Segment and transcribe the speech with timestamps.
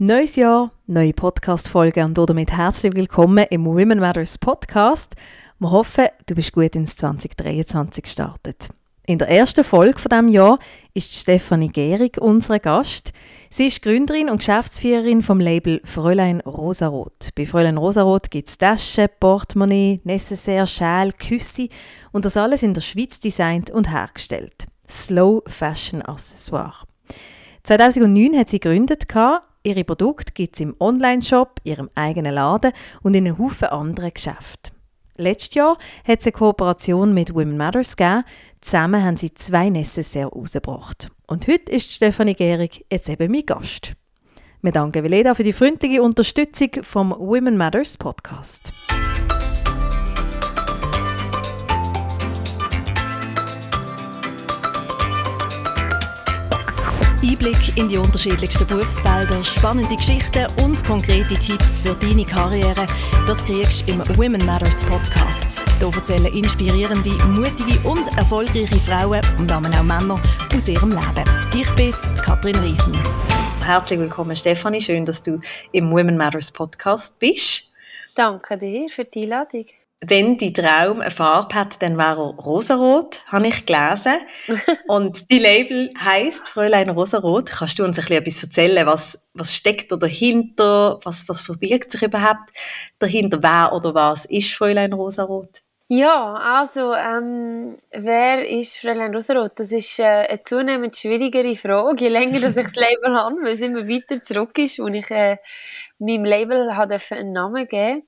[0.00, 5.16] Neues Jahr, neue Podcast-Folge und damit herzlich willkommen im Women Matters Podcast.
[5.58, 8.68] Wir hoffen, du bist gut ins 2023 gestartet.
[9.06, 10.60] In der ersten Folge von diesem Jahr
[10.94, 13.12] ist Stefanie Gehrig unser Gast.
[13.50, 17.30] Sie ist Gründerin und Geschäftsführerin vom Label Fräulein Rosarot.
[17.34, 21.70] Bei Fräulein Rosarot gibt es Taschen, Portemonnaie, Necessaire, Schal, Küsse
[22.12, 24.68] und das alles in der Schweiz designt und hergestellt.
[24.88, 26.86] Slow Fashion Accessoire.
[27.64, 29.08] 2009 hat sie gegründet
[29.68, 32.72] Ihre Produkte gibt es im Online-Shop, ihrem eigenen Laden
[33.02, 34.72] und in einem Haufen anderen Geschäften.
[35.16, 35.76] Letztes Jahr
[36.06, 38.24] hat es eine Kooperation mit Women Matters gegeben.
[38.62, 41.10] Zusammen haben sie zwei Necessaire rausgebracht.
[41.26, 43.92] Und heute ist Stefanie Gehrig jetzt eben mein Gast.
[44.62, 48.72] Wir danken Veleda für die freundliche Unterstützung vom Women Matters Podcast.
[57.22, 62.86] Einblick in die unterschiedlichsten Berufsfelder, spannende Geschichten und konkrete Tipps für deine Karriere,
[63.26, 65.60] das kriegst du im Women Matters Podcast.
[65.80, 70.20] Hier erzählen inspirierende, mutige und erfolgreiche Frauen und damit auch Männer
[70.54, 71.24] aus ihrem Leben.
[71.54, 71.92] Ich bin
[72.22, 72.96] Katrin Riesen.
[73.64, 74.80] Herzlich willkommen, Stefanie.
[74.80, 75.40] Schön, dass du
[75.72, 77.72] im Women Matters Podcast bist.
[78.14, 79.66] Danke dir für die Einladung
[80.00, 84.14] wenn die Traum eine Farbe hat, dann wäre er rosarot, habe ich gelesen.
[84.86, 87.50] Und die Label heißt Fräulein Rosarot.
[87.50, 88.86] Kannst du uns ein bisschen etwas erzählen?
[88.86, 91.00] Was, was steckt da dahinter?
[91.02, 92.50] Was, was verbirgt sich überhaupt
[93.00, 93.42] dahinter?
[93.42, 95.62] Wer oder was ist Fräulein Rosarot?
[95.90, 99.52] Ja, also, ähm, wer ist Fräulein Rosarot?
[99.56, 103.54] Das ist äh, eine zunehmend schwierigere Frage, je länger dass ich das Label habe, weil
[103.54, 105.38] es immer weiter zurück ist, wo ich äh,
[105.98, 108.07] meinem Label einen Namen geben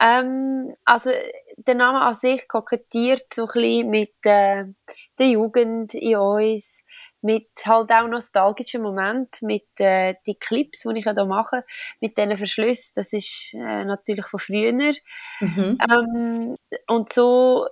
[0.00, 1.10] ähm, also
[1.56, 4.64] der Name an sich kokettiert so ein bisschen mit äh,
[5.18, 6.82] der Jugend in uns,
[7.20, 11.64] mit halt auch nostalgischen Momenten, mit äh, die Clips, die ich ja da mache,
[12.00, 14.72] mit diesen Verschlüssen, das ist äh, natürlich von früher.
[15.40, 15.78] Mhm.
[15.90, 17.66] Ähm, und so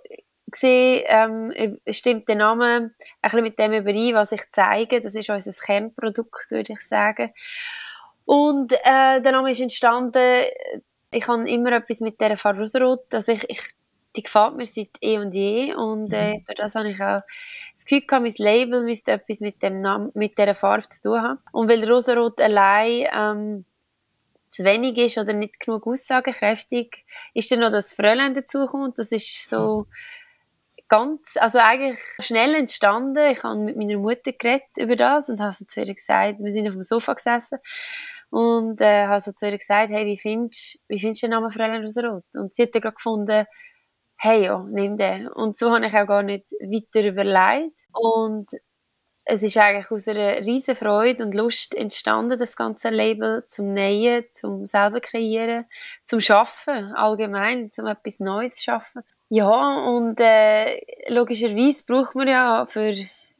[0.50, 5.00] gesehen ähm, stimmt der Name ein bisschen mit dem überein, was ich zeige.
[5.00, 7.32] Das ist unser Kernprodukt, würde ich sagen.
[8.24, 10.44] Und äh, der Name ist entstanden
[11.10, 13.60] ich habe immer etwas mit dieser Farbe Rosarot, also ich, ich,
[14.16, 16.44] die gefällt mir seit eh und je und äh, mhm.
[16.44, 17.22] durch das habe ich auch
[17.72, 21.22] das Gefühl gehabt, mein Label müsste etwas mit, dem Namen, mit dieser Farbe zu tun
[21.22, 21.38] haben.
[21.52, 23.64] Und weil Rosarot allein ähm,
[24.48, 29.48] zu wenig ist oder nicht genug aussagekräftig, ist dann noch das Fräulein dazugekommen das ist
[29.48, 29.86] so
[30.88, 33.32] ganz, also eigentlich schnell entstanden.
[33.32, 36.52] Ich habe mit meiner Mutter geredet über das und habe so zu ihr gesagt, wir
[36.52, 37.58] sind auf dem Sofa gesessen
[38.30, 41.50] und äh, habe so zu ihr gesagt, hey, wie findest, wie findest du den Namen
[41.50, 42.24] Fräulein Rosenrot?
[42.34, 43.46] Und sie hat dann gefunden,
[44.18, 45.28] hey, ja, nimm den.
[45.28, 47.76] Und so habe ich auch gar nicht weiter überlegt.
[47.92, 48.48] Und
[49.28, 54.24] es ist eigentlich aus einer riesen Freude und Lust entstanden, das ganze Label zum Nähen,
[54.30, 55.66] zum selber kreieren,
[56.04, 59.02] zum Schaffen allgemein, zum etwas Neues schaffen.
[59.28, 62.92] Ja, und äh, logischerweise braucht man ja für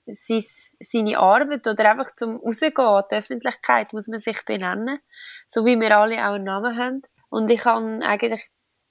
[0.06, 0.44] sein,
[0.81, 5.00] seine Arbeit oder einfach zum Rausgehen, die Öffentlichkeit muss man sich benennen,
[5.47, 7.03] so wie wir alle auch einen Namen haben.
[7.28, 8.49] Und ich habe eigentlich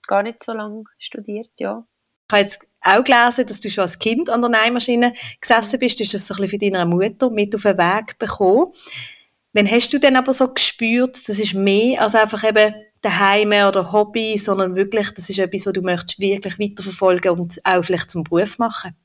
[0.07, 1.85] gar nicht so lange studiert, ja.
[2.27, 5.99] Ich habe jetzt auch gelesen, dass du schon als Kind an der Nähmaschine gesessen bist.
[5.99, 8.73] Du hast das so ein bisschen von deiner Mutter mit auf den Weg bekommen.
[9.53, 13.91] Wann hast du denn aber so gespürt, das ist mehr als einfach eben daheim oder
[13.91, 18.23] Hobby, sondern wirklich, das ist etwas, was du möchtest wirklich weiterverfolgen und auch vielleicht zum
[18.23, 18.95] Beruf machen?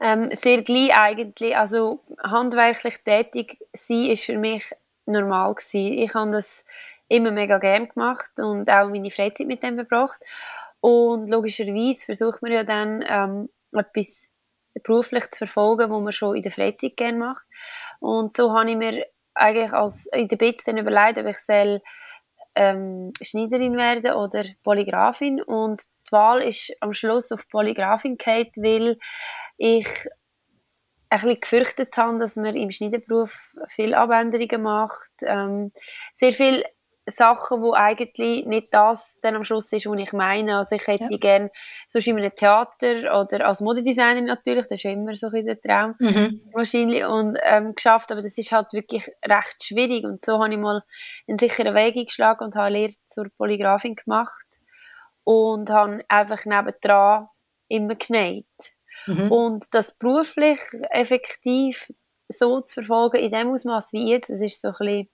[0.00, 1.56] Ähm, sehr gleich eigentlich.
[1.56, 4.72] Also handwerklich tätig sein ist für mich
[5.06, 5.98] normal gewesen.
[5.98, 6.64] Ich habe das
[7.08, 10.20] immer mega gern gemacht und auch meine Freizeit mit dem verbracht.
[10.80, 14.32] Und logischerweise versucht man ja dann ähm, etwas
[14.82, 17.46] beruflich zu verfolgen, was man schon in der Freizeit gerne macht.
[18.00, 21.80] Und so habe ich mir eigentlich als in der BITS dann überlegt, ob ich soll,
[22.54, 25.42] ähm, Schneiderin werden oder Polygrafin.
[25.42, 28.98] Und die Wahl ist am Schluss auf Polygrafin gehalten, weil
[29.56, 29.88] ich
[31.08, 35.72] ein bisschen gefürchtet habe, dass man im Schneiderberuf viele Abänderungen macht, ähm,
[36.12, 36.64] sehr viel
[37.08, 40.56] Sachen, wo eigentlich nicht das dann am Schluss ist, was ich meine.
[40.56, 41.18] Also ich hätte ja.
[41.18, 41.50] gerne
[41.86, 45.60] sonst in einem Theater oder als Modedesigner natürlich, das ist ja immer so ein der
[45.60, 46.40] Traum mhm.
[46.52, 50.58] wahrscheinlich und ähm, geschafft, aber das ist halt wirklich recht schwierig und so habe ich
[50.58, 50.82] mal
[51.28, 54.46] einen sicheren Weg eingeschlagen und habe eine Lehre zur Polygrafin gemacht
[55.22, 57.28] und habe einfach nebendran
[57.68, 58.75] immer genäht.
[59.06, 59.32] Mhm.
[59.32, 60.60] Und das beruflich
[60.90, 61.92] effektiv
[62.28, 65.08] so zu verfolgen, in dem Ausmaß wie jetzt, das ist so ein bisschen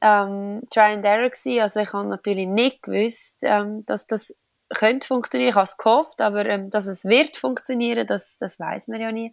[0.00, 1.60] ähm, Try and Error gewesen.
[1.60, 4.34] Also ich habe natürlich nicht gewusst, ähm, dass das
[4.68, 5.50] könnte funktionieren.
[5.50, 9.12] Ich habe es gehofft, aber ähm, dass es wird funktionieren, das, das weiß man ja
[9.12, 9.32] nie.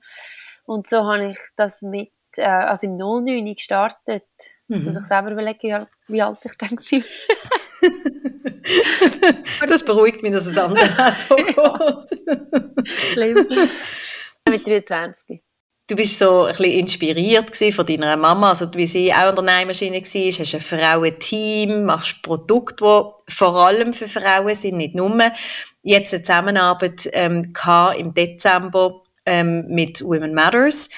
[0.65, 4.25] Und so habe ich das mit, äh, also im 09 gestartet
[4.69, 4.81] Mhm.
[4.81, 7.03] So sich selber überlegen, wie alt ich denke.
[9.67, 11.55] das beruhigt mich, dass es anderen auch so geht.
[12.87, 13.47] Schlimm.
[14.49, 15.41] Mit 23.
[15.87, 20.39] Du bist so ein bisschen inspiriert von deiner Mama, also wie sie auch Unternehmerin war,
[20.39, 22.83] hast ein Frauenteam, machst Produkte,
[23.27, 25.17] die vor allem für Frauen sind, nicht nur.
[25.81, 27.53] Jetzt eine Zusammenarbeit ähm,
[27.97, 30.89] im Dezember ähm, mit Women Matters.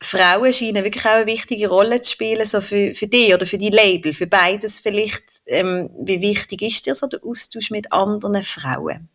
[0.00, 3.58] Frauen scheinen wirklich auch eine wichtige Rolle zu spielen, so für, für dich oder für
[3.58, 5.24] die Label, für beides vielleicht.
[5.46, 9.08] Ähm, wie wichtig ist dir so der Austausch mit anderen Frauen?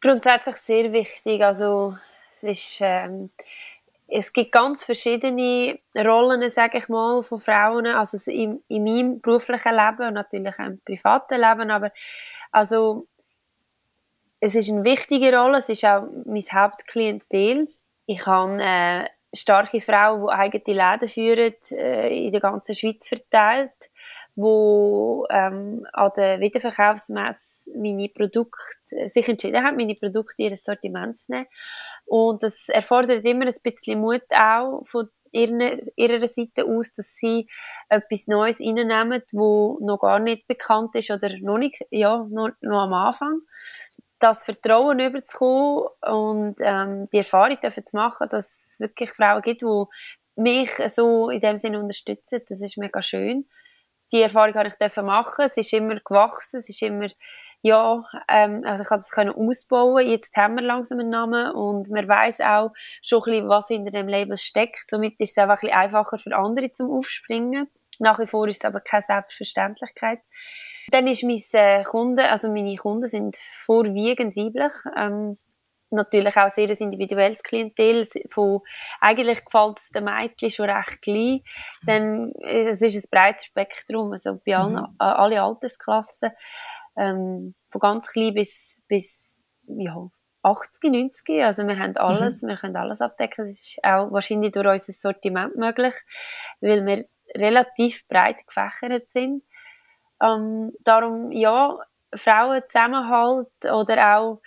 [0.00, 1.42] Grundsätzlich sehr wichtig.
[1.42, 1.94] Also
[2.30, 3.30] es ist, ähm,
[4.08, 7.86] es gibt ganz verschiedene Rollen, sage ich mal, von Frauen.
[7.86, 11.70] Also in, in meinem beruflichen Leben und natürlich auch im privaten Leben.
[11.70, 11.92] Aber
[12.50, 13.06] also
[14.40, 15.58] es ist eine wichtige Rolle.
[15.58, 17.68] Es ist auch mein Hauptklientel.
[18.06, 23.90] Ich habe äh, starke Frauen, die eigene Läden führen, äh, in der ganzen Schweiz verteilt,
[24.34, 31.18] wo ähm, an der Wiederverkaufsmesse meine Produkte, sich entschieden haben, meine Produkte in ihr Sortiment
[31.18, 31.46] zu nehmen.
[32.06, 37.48] Und das erfordert immer ein bisschen Mut auch von ihrer, ihrer Seite aus, dass sie
[37.88, 42.82] etwas Neues reinnehmen, wo noch gar nicht bekannt ist oder noch nicht, ja, noch, noch
[42.82, 43.40] am Anfang
[44.20, 49.62] das Vertrauen überzukommen und ähm, die Erfahrung dafür zu machen, dass es wirklich Frauen gibt,
[49.62, 49.84] die
[50.36, 53.48] mich so in dem Sinne unterstützen, das ist mega schön.
[54.12, 55.44] Die Erfahrung habe ich machen.
[55.44, 57.08] Es ist immer gewachsen, es ist immer,
[57.62, 60.06] ja, ähm, also ich konnte können ausbauen.
[60.06, 63.90] Jetzt haben wir langsam einen Namen und man weiß auch schon ein bisschen, was hinter
[63.92, 64.90] dem Label steckt.
[64.90, 67.70] Somit ist es einfach ein bisschen einfacher für andere zum Aufspringen.
[68.00, 70.20] Nach wie vor ist es aber keine Selbstverständlichkeit.
[70.90, 74.72] Dann ist mein äh, Kunden, also meine Kunden sind vorwiegend weiblich.
[74.96, 75.36] Ähm,
[75.90, 78.06] natürlich auch sehr ein individuelles Klientel.
[78.30, 78.60] Von,
[79.00, 81.42] eigentlich gefällt es den Mädchen schon recht klein.
[81.86, 84.94] Dann, äh, es ist ein breites Spektrum, also bei allen, mhm.
[84.98, 86.30] alle Altersklassen.
[86.96, 90.08] Ähm, von ganz klein bis, bis, ja,
[90.42, 91.44] 80, 90.
[91.44, 92.48] Also wir haben alles, mhm.
[92.48, 93.44] wir können alles abdecken.
[93.44, 95.94] Das ist auch wahrscheinlich durch unser Sortiment möglich,
[96.60, 97.04] weil wir
[97.36, 99.44] relativ breit gefächert sind.
[100.22, 101.78] Ähm, darum, ja,
[102.14, 104.42] Frauenzusammenhalt oder auch,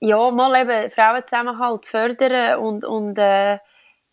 [0.00, 3.58] ja, mal eben Frauenzusammenhalt fördern und, und äh,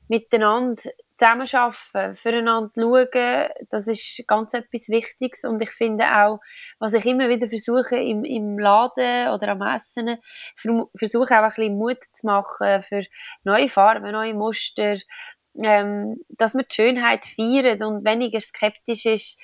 [0.08, 0.84] miteinander
[1.18, 5.44] zusammenarbeiten, füreinander schauen, das ist ganz etwas Wichtiges.
[5.46, 6.40] Und ich finde auch,
[6.80, 11.48] was ich immer wieder versuche im, im Laden oder am Essen, ich versuche auch ein
[11.50, 13.04] bisschen Mut zu machen für
[13.44, 14.96] neue Farben, neue Muster,
[15.64, 19.40] ähm, dass man die Schönheit feiert und weniger skeptisch ist,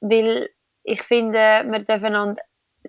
[0.00, 0.50] weil
[0.86, 2.42] ich finde, wir dürfen einander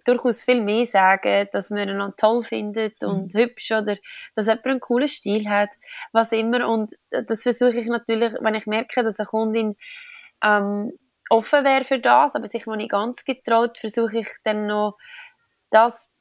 [0.05, 3.39] durchaus viel mehr sagen, dass man einander toll findet und mhm.
[3.39, 3.97] hübsch oder
[4.35, 5.69] dass jemand einen coolen Stil hat,
[6.11, 6.69] was immer.
[6.69, 9.75] Und das versuche ich natürlich, wenn ich merke, dass eine Kundin
[10.43, 10.93] ähm,
[11.29, 14.97] offen wäre für das, aber sich noch nicht ganz getraut, versuche ich dann noch
[15.71, 16.11] das,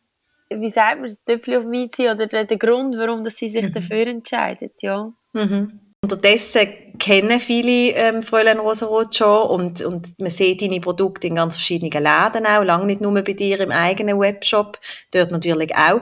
[0.48, 3.36] wie sagt man, das Töpfchen auf mich zu ziehen oder den, den Grund, warum dass
[3.36, 3.74] sie sich mhm.
[3.74, 5.12] dafür entscheidet, ja.
[5.34, 5.80] Mhm.
[6.02, 11.56] Unterdessen kennen viele ähm, Fräulein Rosaroth schon und, und man sieht deine Produkte in ganz
[11.56, 14.78] verschiedenen Läden auch, lange nicht nur bei dir im eigenen Webshop,
[15.12, 16.00] dort natürlich auch.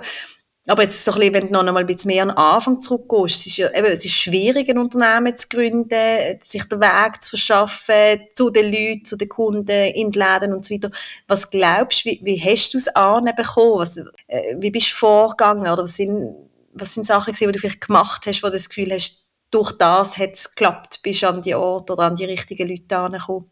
[0.67, 2.81] Aber jetzt so ein bisschen, wenn du noch einmal ein bisschen mehr an den Anfang
[2.81, 7.23] zurückgehst, es ist ja eben, es ist schwierig, ein Unternehmen zu gründen, sich den Weg
[7.23, 10.91] zu verschaffen, zu den Leuten, zu den Kunden, in den Läden und so weiter.
[11.29, 13.79] Was glaubst du, wie, wie hast du es anbekommen?
[13.79, 15.71] Was, äh, wie bist du vorgegangen?
[15.71, 16.35] Oder was sind,
[16.73, 19.24] was sind Sachen gewesen, die du vielleicht gemacht hast, wo du das Gefühl hast,
[19.55, 23.51] durch das hat es geklappt, bist an die Ort oder an die richtigen Leute angekommen?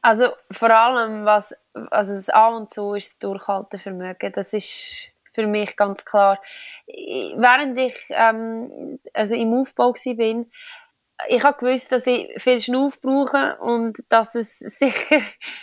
[0.00, 1.56] Also vor allem, was
[1.90, 4.32] also das A und so ist das Durchhaltevermögen.
[4.32, 6.40] Das ist für mich ganz klar.
[6.86, 10.44] Während ich ähm, also im Aufbau war,
[11.28, 15.20] ich habe gewusst, dass ich viel Schnuff brauche und dass es sicher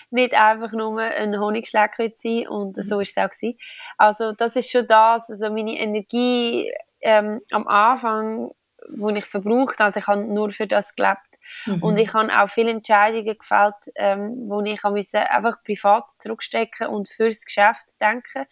[0.10, 3.58] nicht einfach nur ein Honigschlag sein könnte und so ist es auch gewesen.
[3.98, 8.52] Also das ist schon das, also meine Energie ähm, am Anfang
[8.90, 11.20] wo ich verbraucht also ich habe nur für das gelebt
[11.66, 11.84] mhm.
[11.84, 17.10] und ich habe auch viele Entscheidungen gefällt ähm, wo ich musste einfach privat zurückstecken und
[17.10, 18.46] fürs Geschäft denken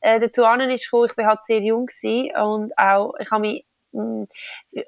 [0.00, 1.88] äh, dazu an ist gekommen, ich bin halt sehr jung
[2.40, 4.24] und auch ich habe mich mm,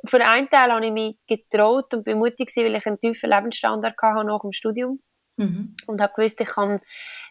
[0.04, 3.96] für einen Teil habe ich mich getraut und bin mutig weil ich einen tiefen Lebensstandard
[4.00, 5.00] hatte nach dem Studium
[5.36, 5.76] Mhm.
[5.86, 6.80] Und habe gewusst, ich, kann,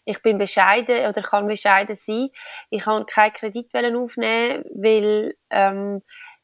[0.06, 2.30] ich bin bescheiden oder kann bescheiden sein.
[2.70, 6.02] Ich kann keinen Kredit aufnehmen, weil ähm,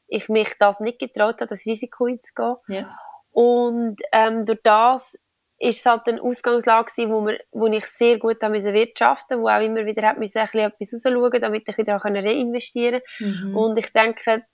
[0.08, 2.56] ich mich das nicht getraut habe, das Risiko einzugehen.
[2.68, 2.98] Ja.
[3.30, 5.16] Und ähm, durch das
[5.60, 9.48] ist es halt eine Ausgangslage gewesen, wo, wir, wo ich sehr gut haben wirtschaften wo
[9.48, 13.44] auch immer wieder hat müssen, ein bisschen etwas rausschauen damit ich wieder reinvestieren konnte.
[13.44, 13.56] Mhm.
[13.56, 14.44] Und ich denke,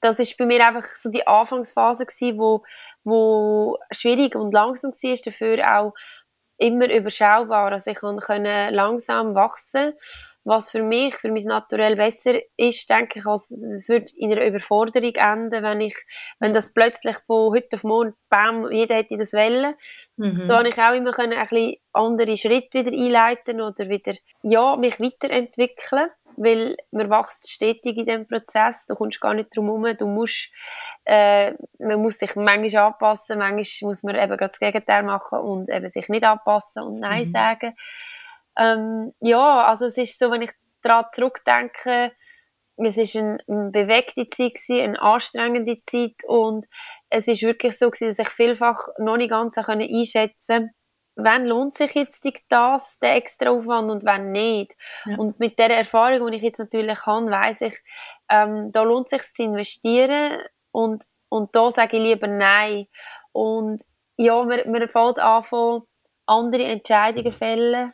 [0.00, 2.62] das ist bei mir einfach so die Anfangsphase gewesen, wo,
[3.04, 5.94] wo schwierig und langsam war, dafür auch
[6.58, 7.72] immer überschaubar.
[7.72, 9.94] Also ich konnte langsam wachsen
[10.44, 14.46] was für mich, für mein Naturell besser ist, denke ich, als es wird in einer
[14.46, 15.96] Überforderung enden, wenn ich,
[16.38, 19.76] wenn das plötzlich von heute auf morgen, bam, jeder hätte das Welle.
[20.16, 20.46] Mhm.
[20.46, 24.76] So habe ich auch immer können, ein bisschen andere Schritte wieder einleiten oder wieder, ja,
[24.76, 29.96] mich weiterentwickeln, weil man wächst stetig in diesem Prozess, du kommst gar nicht drum herum,
[29.96, 30.48] du musst,
[31.04, 35.68] äh, man muss sich manchmal anpassen, manchmal muss man eben gerade das Gegenteil machen und
[35.68, 37.30] eben sich nicht anpassen und Nein mhm.
[37.30, 37.72] sagen.
[38.60, 40.52] Ähm, ja, also es ist so, wenn ich
[40.82, 42.12] daran zurückdenke,
[42.76, 46.66] es war eine, eine bewegte Zeit gewesen, eine anstrengende Zeit und
[47.08, 50.74] es ist wirklich so gewesen, dass ich vielfach noch nicht ganz einschätzen konnte,
[51.16, 54.74] wann lohnt sich jetzt das, der extra Aufwand und wann nicht.
[55.04, 55.16] Ja.
[55.18, 57.78] Und mit der Erfahrung, die ich jetzt natürlich habe, weiß ich,
[58.30, 60.40] ähm, da lohnt es sich zu investieren
[60.70, 62.86] und, und da sage ich lieber Nein.
[63.32, 63.82] Und
[64.16, 65.82] ja, man, man fängt an
[66.26, 67.92] andere Entscheidungen fällen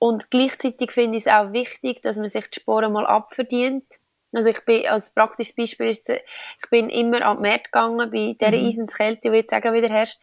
[0.00, 3.84] und gleichzeitig finde ich es auch wichtig, dass man sich die Sporen mal abverdient.
[4.32, 8.56] Also ich bin, als praktisches Beispiel ist, ich bin immer am März gegangen, bei dieser
[8.56, 8.66] mhm.
[8.66, 10.18] Eisenskälte, die jetzt auch wieder herrscht.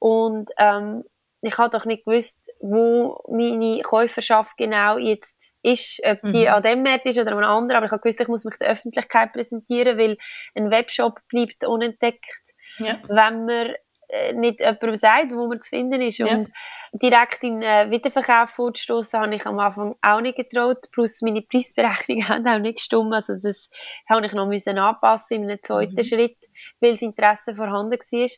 [0.00, 1.04] Und ähm,
[1.42, 6.52] ich habe doch nicht gewusst, wo meine Käuferschaft genau jetzt ist, ob die mhm.
[6.52, 8.56] an dem Markt ist oder an einem anderen, aber ich habe gewusst, ich muss mich
[8.56, 10.16] der Öffentlichkeit präsentieren, weil
[10.56, 12.98] ein Webshop bleibt unentdeckt, ja.
[13.06, 13.74] wenn man
[14.34, 16.18] nicht jemandem sagt, wo man zu finden ist.
[16.18, 16.26] Ja.
[16.26, 16.50] Und
[16.92, 20.90] direkt in äh, Wiederverkauf vorzustoßen, habe ich am Anfang auch nicht getraut.
[20.92, 23.14] Plus meine Preisberechnungen haben auch nicht gestimmt.
[23.14, 23.70] Also das
[24.08, 26.04] habe ich noch müssen anpassen in einem zweiten mhm.
[26.04, 26.38] Schritt,
[26.80, 28.28] weil das Interesse vorhanden war.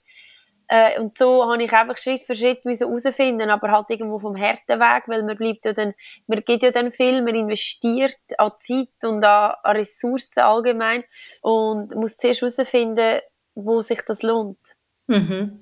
[0.68, 4.80] Äh, und so habe ich einfach Schritt für Schritt herausfinden, aber halt irgendwo vom harten
[4.80, 5.92] Weg, weil man bleibt ja dann,
[6.26, 11.04] man geht ja dann viel, man investiert an Zeit und an, an Ressourcen allgemein
[11.42, 13.20] und muss zuerst herausfinden,
[13.54, 14.76] wo sich das lohnt.
[15.08, 15.61] Mhm.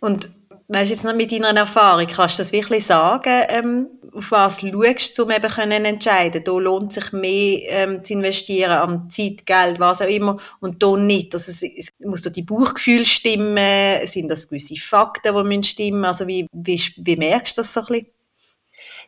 [0.00, 0.30] Und
[0.68, 4.82] weißt jetzt noch mit deiner Erfahrung, kannst du das wirklich sagen, ähm, auf was du
[4.82, 9.78] schaust, um eben können entscheiden Da lohnt sich mehr ähm, zu investieren an Zeit, Geld,
[9.78, 11.34] was auch immer, und da nicht.
[11.34, 16.04] Also es, es muss da die Bauchgefühl stimmen, sind das gewisse Fakten, die müssen stimmen
[16.04, 18.06] Also wie, wie, wie merkst du das so ein bisschen?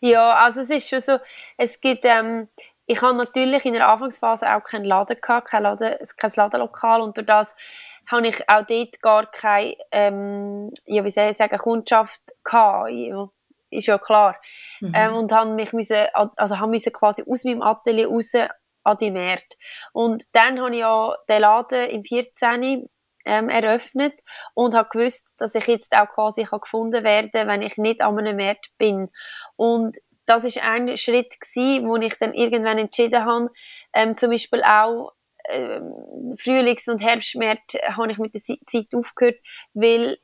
[0.00, 1.18] Ja, also es ist schon so,
[1.56, 2.04] es gibt...
[2.04, 2.48] Ähm,
[2.90, 7.18] ich habe natürlich in der Anfangsphase auch keinen Laden gehabt, kein, Laden, kein Ladenlokal und
[7.18, 7.54] durch das
[8.10, 12.90] habe ich auch dort gar keine, ähm, ja, wie soll ich sagen, Kundschaft gehabt.
[12.90, 13.28] Ja,
[13.70, 14.36] ist ja klar.
[14.80, 14.92] Mhm.
[14.94, 18.32] Ähm, und habe mich müssen, also habe müssen quasi aus meinem Atelier raus
[18.84, 19.56] an die Märkte.
[19.92, 22.88] Und dann habe ich ja den Laden im 14
[23.26, 24.14] ähm, eröffnet
[24.54, 28.18] und habe gewusst, dass ich jetzt auch quasi kann gefunden werde, wenn ich nicht an
[28.18, 29.10] einem Markt bin.
[29.56, 33.50] Und das ist ein Schritt gewesen, wo ich dann irgendwann entschieden habe,
[33.92, 35.12] ähm, zum Beispiel auch
[35.48, 39.36] ähm, Frühlings- und Herbstmärkte habe ich mit der Zeit aufgehört,
[39.74, 40.18] weil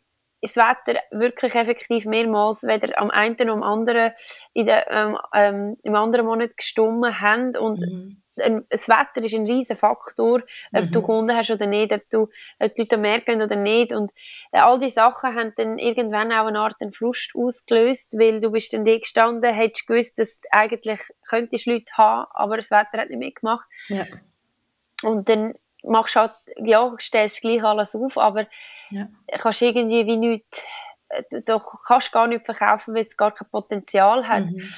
[0.45, 4.13] das Wetter wirklich effektiv mehrmals weder am einen noch am anderen
[4.53, 8.67] in der, ähm, ähm, im anderen Monat gestummen haben und mhm.
[8.69, 10.93] das Wetter ist ein riesen Faktor, ob mhm.
[10.93, 12.29] du Kunden hast oder nicht, ob, du,
[12.59, 14.13] ob die Leute merken oder nicht und
[14.53, 18.73] äh, all diese Sachen haben dann irgendwann auch eine Art Frust ausgelöst, weil du bist
[18.75, 23.09] dann da gestanden, hättest gewusst, dass du eigentlich könntest Leute haben, aber das Wetter hat
[23.09, 23.67] nicht mitgemacht.
[23.89, 24.05] Ja.
[25.05, 28.47] Und dann machst du halt, ja, stellst gleich alles auf, aber
[28.91, 29.07] ja.
[29.39, 30.65] kannst irgendwie wie nichts,
[31.09, 34.47] äh, du kannst gar nicht verkaufen, weil es gar kein Potenzial hat.
[34.47, 34.73] Mhm.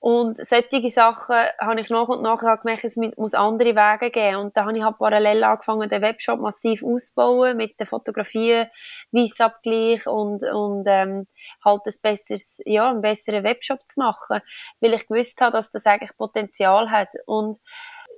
[0.00, 4.36] Und solche Sachen habe ich nach und nach gemerkt, es muss andere Wege geben.
[4.36, 8.68] Und da habe ich halt parallel angefangen, den Webshop massiv auszubauen, mit den Fotografien,
[9.10, 11.26] Weissabgleich und, und ähm,
[11.64, 14.40] halt ein besseres, ja, einen besseren Webshop zu machen,
[14.80, 17.08] weil ich gewusst habe, dass das eigentlich Potenzial hat.
[17.26, 17.58] Und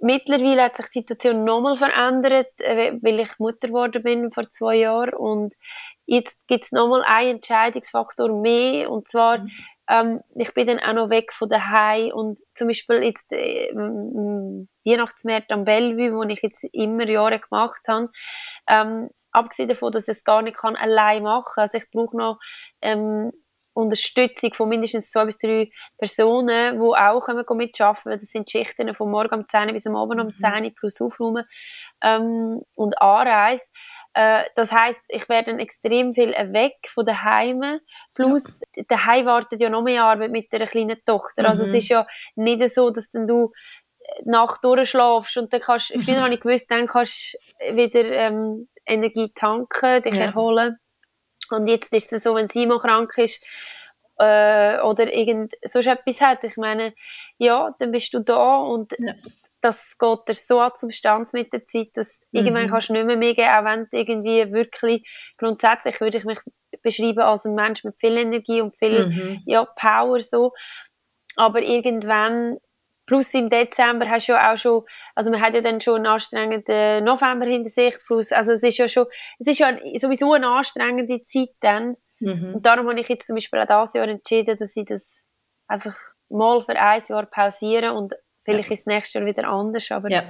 [0.00, 4.76] mittlerweile hat sich die Situation nochmal verändert, äh, weil ich Mutter geworden bin vor zwei
[4.76, 5.14] Jahren.
[5.14, 5.54] Und
[6.06, 8.90] jetzt gibt es nochmal einen Entscheidungsfaktor mehr.
[8.90, 9.50] Und zwar mhm.
[9.88, 12.12] ähm, ich bin dann auch noch weg von daheim.
[12.12, 13.72] Und zum Beispiel jetzt äh,
[14.84, 18.10] Weihnachtsmärkte am Bellevue, wo ich jetzt immer Jahre gemacht habe,
[18.68, 22.40] ähm, abgesehen davon, dass ich es gar nicht kann allein machen, also ich brauche noch
[22.80, 23.32] ähm,
[23.80, 29.10] Unterstützung von mindestens zwei bis drei Personen, die auch kommen mitarbeiten Das sind Schichten von
[29.10, 30.74] morgen um 10 bis am Abend um 10 mhm.
[30.74, 31.44] plus Aufräumen
[32.02, 33.66] ähm, und Anreise.
[34.14, 37.80] Äh, das heißt, ich werde extrem viel weg von den Heimen.
[38.14, 38.84] Plus, ja.
[38.88, 41.42] daheim wartet ja noch mehr Arbeit mit der kleinen Tochter.
[41.42, 41.48] Mhm.
[41.48, 41.74] Also es mhm.
[41.76, 43.52] ist ja nicht so, dass dann du
[44.24, 49.32] Nacht durchschlafst und dann kannst, früher habe ich gewusst, dann kannst du wieder ähm, Energie
[49.34, 50.26] tanken, dich ja.
[50.26, 50.78] erholen.
[51.50, 53.42] Und jetzt ist es so, wenn Simon krank ist
[54.18, 56.94] äh, oder irgend so etwas hat, ich meine,
[57.38, 59.14] ja, dann bist du da und ja.
[59.60, 62.40] das geht dir so an Substanz mit der Zeit, dass mhm.
[62.40, 66.24] irgendwann kannst du nicht mehr mehr geben, auch wenn du irgendwie wirklich, grundsätzlich würde ich
[66.24, 66.38] mich
[66.82, 69.42] beschreiben als ein Mensch mit viel Energie und viel mhm.
[69.46, 70.52] ja, Power so,
[71.36, 72.58] aber irgendwann
[73.10, 74.84] Plus im Dezember hast du ja auch schon,
[75.16, 78.78] also man hat ja dann schon einen anstrengenden November hinter sich, plus, also es ist
[78.78, 79.06] ja schon,
[79.40, 81.96] es ist ja sowieso eine anstrengende Zeit dann.
[82.20, 82.54] Mhm.
[82.54, 85.24] Und darum habe ich jetzt zum Beispiel auch dieses Jahr entschieden, dass ich das
[85.66, 85.96] einfach
[86.28, 88.74] mal für ein Jahr pausiere und vielleicht ja.
[88.74, 90.22] ist das nächste Jahr wieder anders, aber ja.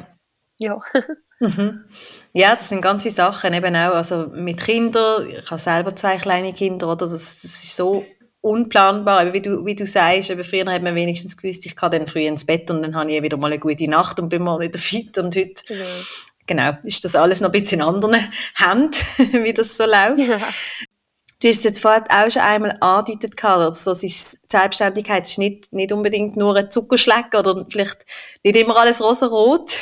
[0.56, 0.80] ja.
[1.40, 1.84] mhm.
[2.32, 6.16] Ja, das sind ganz viele Sachen, eben auch also mit Kindern, ich habe selber zwei
[6.16, 7.06] kleine Kinder, oder?
[7.06, 8.06] Das, das ist so
[8.42, 11.90] unplanbar, aber wie du, wie du sagst, aber früher hat man wenigstens gewusst, ich kann
[11.90, 14.42] dann früh ins Bett und dann habe ich wieder mal eine gute Nacht und bin
[14.42, 15.84] mal wieder fit und heute genau.
[16.46, 18.94] genau ist das alles noch ein bisschen in anderen Händen,
[19.44, 20.26] wie das so läuft.
[20.26, 20.38] Ja.
[21.42, 25.72] Du hast es jetzt vorhin auch schon einmal angedeutet, also es ist, Selbstständigkeit ist nicht,
[25.72, 28.04] nicht unbedingt nur ein Zuckerschleck oder vielleicht
[28.42, 29.74] nicht immer alles rosarot.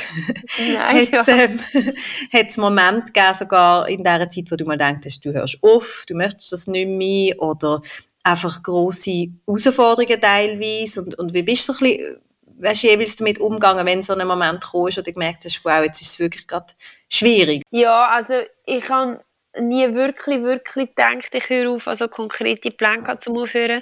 [0.71, 5.33] Nein, hat es ähm, Momente gegeben, sogar in der Zeit, wo du mal denkst, du
[5.33, 7.81] hörst auf, du möchtest das nicht mehr oder
[8.23, 12.21] einfach grosse Herausforderungen teilweise und, und wie bist du so ein bisschen,
[12.59, 16.11] weißt, jeweils damit umgegangen, wenn so ein Moment kam du gemerkt hast, wow, jetzt ist
[16.11, 16.73] es wirklich gerade
[17.07, 17.63] schwierig?
[17.71, 19.23] Ja, also ich habe
[19.57, 23.81] nie wirklich, wirklich gedacht, ich höre auf, also konkrete Pläne zu Aufhören.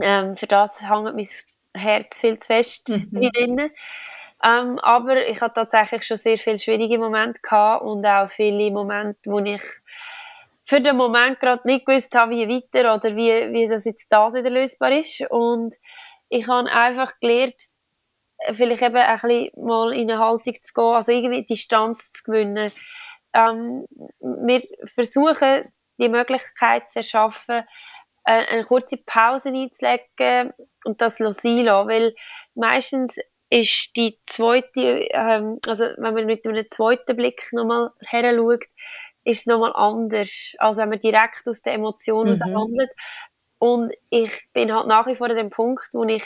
[0.00, 1.28] Ähm, für das hängt mein
[1.74, 3.30] Herz viel zu fest mhm.
[3.30, 3.70] drin.
[4.44, 9.18] Ähm, aber ich hatte tatsächlich schon sehr viele schwierige Momente gehabt und auch viele Momente,
[9.24, 9.62] wo ich
[10.68, 14.34] für den Moment gerade nicht gewusst habe, wie weiter oder wie, wie das jetzt das
[14.34, 15.22] wieder lösbar ist.
[15.30, 15.74] Und
[16.28, 17.54] ich habe einfach gelernt,
[18.52, 22.70] vielleicht eben ein bisschen mal in eine Haltung zu gehen, also irgendwie Distanz zu gewinnen.
[23.32, 23.86] Ähm,
[24.20, 27.64] wir versuchen, die Möglichkeit zu erschaffen,
[28.24, 30.52] eine, eine kurze Pause einzulegen
[30.84, 32.14] und das sein lassen, weil
[32.54, 33.16] meistens
[33.48, 38.64] ist die zweite, ähm, also wenn man mit einem zweiten Blick nochmal her schaut,
[39.28, 42.56] ist es nochmal anders, als wenn man direkt aus der Emotion mhm.
[42.56, 42.90] handelt.
[43.58, 46.24] Und ich bin halt nach wie vor an dem Punkt, wo ich,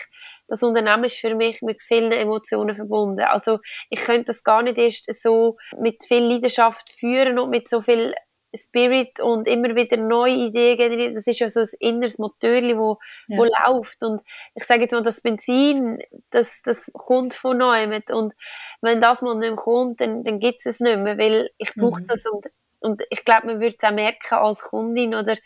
[0.48, 3.20] das Unternehmen ist für mich mit vielen Emotionen verbunden.
[3.20, 7.80] Also ich könnte das gar nicht erst so mit viel Leidenschaft führen und mit so
[7.80, 8.14] viel
[8.54, 11.14] Spirit und immer wieder neue Ideen generieren.
[11.14, 12.98] Das ist ja so ein inneres Motor, wo,
[13.28, 13.38] ja.
[13.38, 14.02] wo läuft.
[14.02, 14.20] Und
[14.54, 18.02] ich sage jetzt mal, das Benzin, das, das kommt von neuem.
[18.10, 18.34] Und
[18.82, 21.74] wenn das mal nicht mehr kommt, dann, dann gibt es es nicht mehr, weil ich
[21.74, 22.06] brauche mhm.
[22.06, 22.46] das und
[22.82, 25.36] und ich glaube, man würde es auch merken als Kundin oder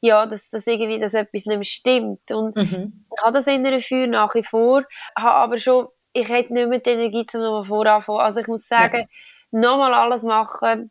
[0.00, 2.30] ja, dass, dass irgendwie dass etwas nicht mehr stimmt.
[2.32, 3.04] Und mhm.
[3.14, 4.82] ich habe das innere Feuer nach wie vor,
[5.16, 8.20] habe aber schon, ich hätte nicht mehr die Energie, um nochmal voranzufangen.
[8.20, 9.06] Also ich muss sagen,
[9.52, 9.60] ja.
[9.60, 10.90] nochmal alles machen,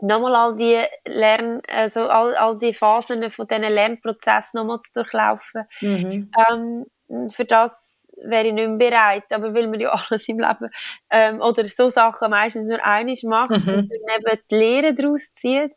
[0.00, 5.64] nochmal all die Lern, also all, all die Phasen von diesen Lernprozessen nochmal zu durchlaufen.
[5.82, 6.30] Mhm.
[6.50, 6.86] Ähm,
[7.30, 10.70] für das wäre ich nicht mehr bereit, aber weil man ja alles im Leben
[11.10, 13.74] ähm, oder so Sachen meistens nur einiges macht mhm.
[13.74, 15.72] und dann eben die Lehre daraus zieht,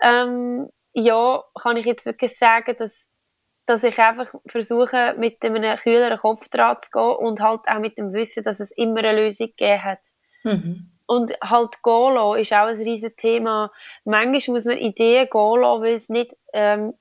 [0.00, 3.08] ähm, ja, kann ich jetzt wirklich sagen, dass,
[3.66, 7.98] dass ich einfach versuche, mit einem kühleren Kopf dran zu gehen und halt auch mit
[7.98, 10.00] dem Wissen, dass es immer eine Lösung gegeben hat.
[10.44, 10.92] Mhm.
[11.06, 13.72] Und halt gehen lassen ist auch ein riesiges Thema.
[14.04, 16.94] Manchmal muss man Ideen gehen lassen, weil es nicht ähm,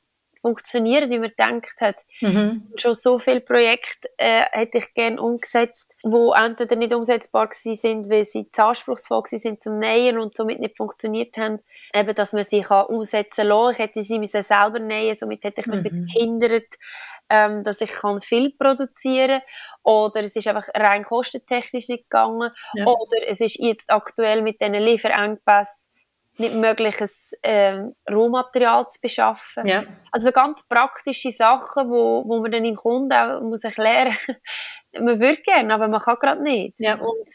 [0.47, 1.97] funktionieren, wie man gedacht hat.
[2.21, 2.71] Mhm.
[2.77, 8.23] Schon so viele Projekte äh, hätte ich gerne umgesetzt, wo entweder nicht umsetzbar sind, weil
[8.23, 11.59] sie zu anspruchsvoll sind zum Nähen und somit nicht funktioniert haben.
[11.93, 13.71] Eben, dass man sie kann umsetzen kann.
[13.71, 16.05] Ich hätte sie müssen selber nähen, somit hätte ich mich mhm.
[16.05, 16.75] behindert,
[17.29, 19.83] ähm, dass ich kann viel produzieren kann.
[19.83, 22.51] Oder es ist einfach rein kostentechnisch nicht gegangen.
[22.73, 22.85] Ja.
[22.85, 25.86] Oder es ist jetzt aktuell mit diesen Lieferengpässen
[26.39, 27.09] nicht möglich, ein
[27.43, 29.65] ähm, Rohmaterial zu beschaffen.
[29.65, 29.83] Ja.
[30.11, 34.15] Also ganz praktische Sachen, wo, wo man dann im Kunden auch muss erklären
[34.99, 36.79] man würde gerne, aber man kann gerade nicht.
[36.79, 36.95] Ja.
[36.95, 37.27] Und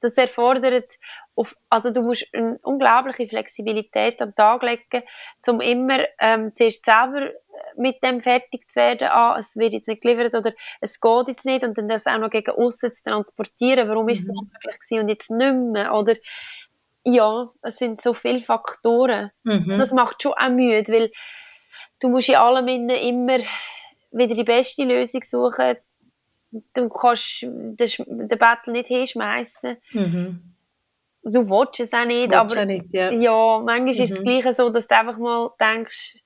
[0.00, 0.92] das erfordert,
[1.36, 5.04] auf, also du musst eine unglaubliche Flexibilität an den Tag legen,
[5.46, 7.30] um immer ähm, zuerst selber
[7.76, 11.44] mit dem fertig zu werden, ah, es wird jetzt nicht geliefert oder es geht jetzt
[11.44, 14.50] nicht und dann das auch noch gegen außen zu transportieren, warum ist es mhm.
[14.52, 16.14] möglich gewesen und jetzt nicht mehr, oder
[17.04, 19.30] ja, es sind so viele Faktoren.
[19.44, 19.78] Mhm.
[19.78, 21.10] Das macht schon auch müde, weil
[22.00, 23.38] du musst in allem immer
[24.12, 25.76] wieder die beste Lösung suchen.
[26.74, 29.76] Du kannst den, den Battle nicht hinschmeißen.
[29.92, 30.54] Mhm.
[31.24, 33.10] Du willst es auch nicht, willst aber nicht, ja.
[33.10, 33.60] ja.
[33.64, 33.88] manchmal mhm.
[33.88, 34.24] ist es mhm.
[34.24, 36.18] gleich so, dass du einfach mal denkst,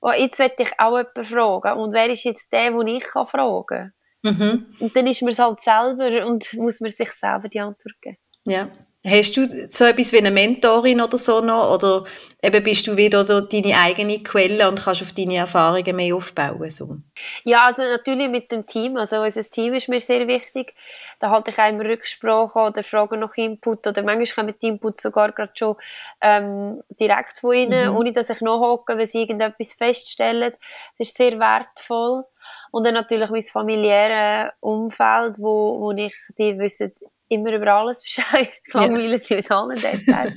[0.00, 1.80] oh, jetzt will ich auch jemanden fragen.
[1.80, 3.92] Und wer ist jetzt der, den ich kann fragen kann?
[4.22, 4.76] Mhm.
[4.78, 8.16] Und dann ist man es halt selber und muss man sich selber die Antwort geben.
[8.44, 8.68] Ja.
[9.06, 11.74] Hast du so etwas wie eine Mentorin oder so noch?
[11.74, 12.04] Oder
[12.42, 16.70] eben bist du wieder deine eigene Quelle und kannst auf deine Erfahrungen mehr aufbauen?
[16.70, 16.96] So?
[17.44, 18.96] Ja, also natürlich mit dem Team.
[18.96, 20.74] Also unser Team ist mir sehr wichtig.
[21.18, 23.86] Da halte ich auch immer Rücksprache oder frage nach Input.
[23.86, 25.76] Oder manchmal kommen die Inputs sogar gerade schon
[26.22, 27.96] ähm, direkt von ihnen, mhm.
[27.98, 30.54] ohne dass ich nachhocke, wenn sie irgendetwas feststellen.
[30.96, 32.24] Das ist sehr wertvoll.
[32.70, 36.92] Und dann natürlich mein familiäres Umfeld, wo, wo ich, die wissen
[37.28, 38.50] immer über alles Bescheid.
[38.66, 40.34] Ich langweile sie mit allen Details.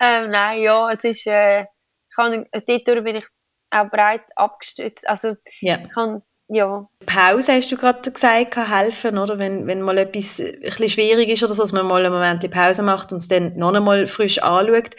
[0.00, 1.66] ähm, nein, ja, es ist, äh,
[2.14, 3.26] kann, dort bin ich
[3.70, 5.08] auch breit abgestützt.
[5.08, 5.78] Also, ja.
[5.78, 6.88] ich kann ja.
[7.06, 9.38] Pause hast du gerade gesagt, kann helfen, oder?
[9.38, 12.48] Wenn, wenn mal etwas ein bisschen schwierig ist oder so, dass man mal einen Moment
[12.50, 14.90] Pause macht und es dann noch einmal frisch anschaut.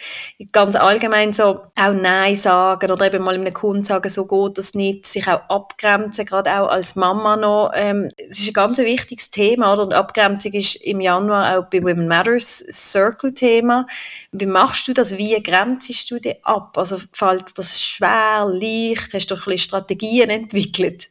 [0.52, 4.74] Ganz allgemein so auch Nein sagen oder eben mal einem Kunden sagen, so geht das
[4.74, 7.72] nicht, sich auch abgrenzen, gerade auch als Mama noch.
[7.74, 9.82] Ähm, das ist ein ganz wichtiges Thema, oder?
[9.82, 13.86] Und Abgrenzung ist im Januar auch bei Women Matters Circle-Thema.
[14.32, 15.16] Wie machst du das?
[15.16, 16.76] Wie grenzest du dich ab?
[16.76, 19.14] Also fällt das schwer, leicht?
[19.14, 21.10] Hast du ein bisschen Strategien entwickelt?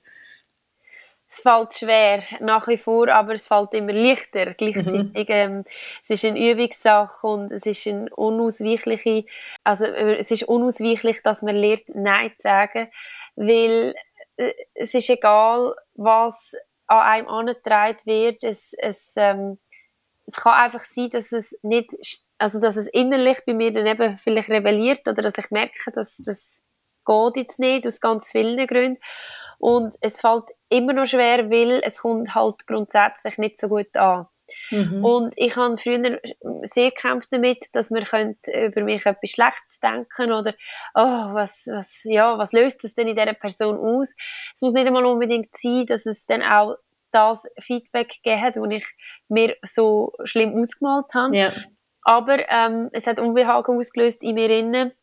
[1.29, 5.27] Es fällt schwer nach wie vor, aber es fällt immer leichter gleichzeitig.
[5.27, 5.35] Mhm.
[5.35, 5.63] Ähm,
[6.01, 9.25] es ist eine Übungssache und es ist eine unausweichliche,
[9.63, 12.87] also äh, es ist unausweichlich, dass man lernt, Nein zu sagen,
[13.35, 13.93] weil
[14.37, 16.53] äh, es ist egal, was
[16.87, 19.57] an einem angetragen wird, es, es, ähm,
[20.25, 21.93] es kann einfach sein, dass es nicht,
[22.37, 26.17] also dass es innerlich bei mir dann eben vielleicht rebelliert oder dass ich merke, dass
[26.17, 26.63] das
[27.07, 28.99] geht jetzt nicht, aus ganz vielen Gründen.
[29.59, 34.27] Und es fällt immer noch schwer, weil es kommt halt grundsätzlich nicht so gut an.
[34.71, 35.03] Mhm.
[35.03, 36.19] Und ich habe früher
[36.63, 38.05] sehr gekämpft damit, dass man
[38.45, 40.53] über mich etwas Schlechtes denken oder
[40.95, 44.13] oh, was, was, ja, was löst das denn in dieser Person aus?
[44.53, 46.75] Es muss nicht einmal unbedingt sein, dass es dann auch
[47.11, 48.85] das Feedback gegeben hat, das ich
[49.27, 51.35] mir so schlimm ausgemalt habe.
[51.35, 51.51] Ja.
[52.03, 54.93] Aber ähm, es hat Unbehagen ausgelöst in mir innen,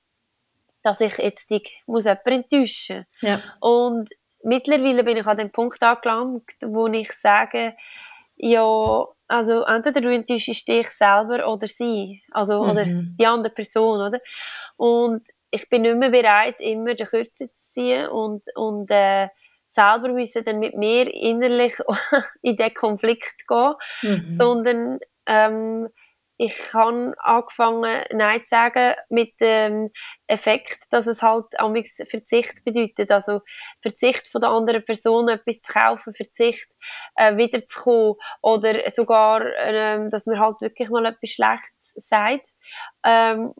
[0.85, 3.07] dass ich jetzt die, muss jemanden enttäuschen.
[3.20, 3.42] Ja.
[3.61, 4.11] Und
[4.42, 7.75] mittlerweile bin ich an dem Punkt angelangt, wo ich sage,
[8.37, 12.70] ja, also entweder du enttäuschst dich selber oder sie, also mhm.
[12.70, 14.20] oder die andere Person, oder?
[14.77, 19.29] Und ich bin nicht mehr bereit, immer die Kürze zu ziehen und, und äh,
[19.66, 21.77] selber müssen dann mit mir innerlich
[22.42, 24.31] in den Konflikt gehen, mhm.
[24.31, 25.88] sondern ähm,
[26.37, 29.90] ich habe angefangen, Nein zu sagen, mit dem
[30.27, 33.12] Effekt, dass es halt amigs Verzicht bedeutet.
[33.12, 33.40] Also
[33.81, 36.68] Verzicht von der anderen Person, etwas zu kaufen, Verzicht
[37.14, 42.49] äh, wiederzukommen oder sogar, ähm, dass man halt wirklich mal etwas Schlechtes sagt.
[43.05, 43.53] Ähm,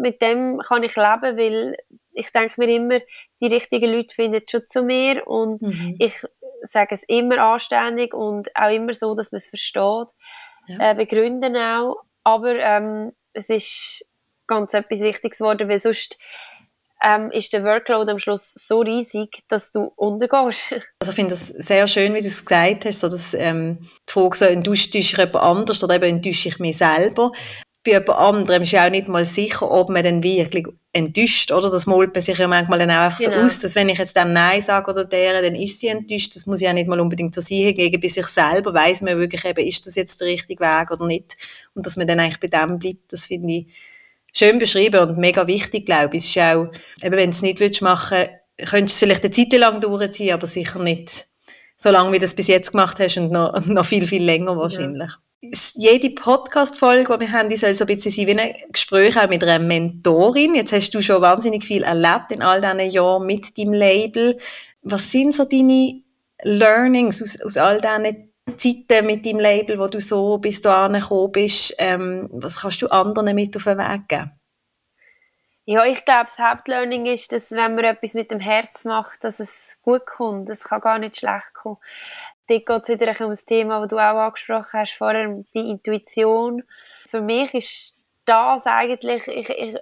[0.00, 1.76] mit dem kann ich leben, weil
[2.12, 3.00] ich denke mir immer,
[3.40, 5.96] die richtigen Leute finden schon zu mir und mhm.
[5.98, 6.14] ich
[6.62, 10.08] sage es immer anständig und auch immer so, dass man es versteht.
[10.66, 10.90] Ja.
[10.90, 14.04] Äh, begründen auch aber ähm, es ist
[14.46, 16.18] ganz etwas Wichtiges geworden, weil sonst
[17.02, 20.72] ähm, ist der Workload am Schluss so riesig, dass du untergehst.
[21.00, 24.12] Also ich finde das sehr schön, wie du es gesagt hast, so dass ähm, die
[24.12, 27.32] Frage so, enttäuscht ich jemand anders oder eben enttäusche ich mich selber.
[27.84, 31.70] Bei jemand anderem ist ja auch nicht mal sicher, ob man dann wirklich enttäuscht, oder?
[31.70, 33.38] Das malt man sich ja manchmal dann auch einfach genau.
[33.38, 36.34] so aus, dass wenn ich jetzt dann Nein sage oder der, dann ist sie enttäuscht.
[36.34, 37.58] Das muss ja nicht mal unbedingt so sein.
[37.58, 41.06] Hingegen bei sich selber weiß man wirklich eben, ist das jetzt der richtige Weg oder
[41.06, 41.36] nicht.
[41.74, 43.66] Und dass man dann eigentlich bei dem bleibt, das finde ich
[44.32, 46.24] schön beschrieben und mega wichtig, glaube ich.
[46.24, 46.72] Es ist auch,
[47.02, 48.26] eben wenn du es nicht willst machen
[48.66, 51.26] könntest du es vielleicht eine Zeit lang durchziehen, aber sicher nicht
[51.78, 54.56] so lange, wie du es bis jetzt gemacht hast und noch, noch viel, viel länger
[54.56, 55.08] wahrscheinlich.
[55.08, 59.18] Ja jede Podcast-Folge, die wir haben, die soll so ein bisschen sein wie ein Gespräch
[59.18, 60.54] auch mit einer Mentorin.
[60.54, 64.38] Jetzt hast du schon wahnsinnig viel erlebt in all diesen Jahren mit deinem Label.
[64.82, 66.02] Was sind so deine
[66.42, 71.32] Learnings aus, aus all diesen Zeiten mit deinem Label, wo du so bis du angekommen
[71.32, 71.74] bist?
[71.78, 74.32] Ähm, was kannst du anderen mit auf den Weg geben?
[75.64, 79.40] Ja, ich glaube, das Hauptlearning ist, dass wenn man etwas mit dem Herz macht, dass
[79.40, 80.50] es gut kommt.
[80.50, 81.78] Es kann gar nicht schlecht kommen
[82.50, 86.64] dort geht es wieder um das Thema, das du auch angesprochen hast, vorher, die Intuition.
[87.08, 87.94] Für mich ist
[88.26, 89.76] das eigentlich, ich, ich,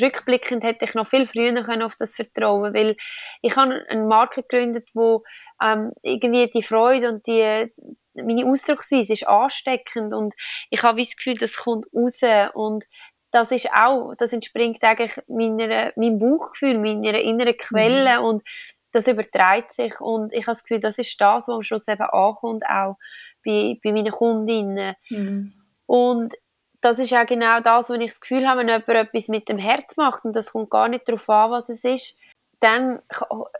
[0.00, 2.96] rückblickend hätte ich noch viel früher können auf das vertrauen weil
[3.42, 5.24] ich habe eine Marke gegründet, wo
[5.62, 7.72] ähm, irgendwie die Freude und die
[8.14, 10.34] meine Ausdrucksweise ist ansteckend und
[10.70, 12.20] ich habe das Gefühl, das kommt raus
[12.54, 12.84] und
[13.32, 18.24] das ist auch, das entspringt eigentlich meiner, meinem Bauchgefühl, meiner inneren Quelle mhm.
[18.24, 18.42] und
[18.92, 22.02] das überträgt sich und ich habe das Gefühl, das ist das, was am Schluss eben
[22.02, 22.96] ankommt, auch
[23.44, 24.94] bei, bei meinen Kundinnen.
[25.08, 25.52] Mhm.
[25.86, 26.34] Und
[26.80, 29.58] das ist ja genau das, wo ich das Gefühl habe, wenn jemand etwas mit dem
[29.58, 32.16] Herz macht und das kommt gar nicht darauf an, was es ist,
[32.60, 33.00] dann